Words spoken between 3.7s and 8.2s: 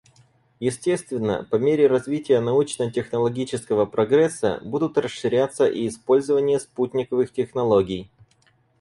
прогресса будет расширяться и использование спутниковых технологий.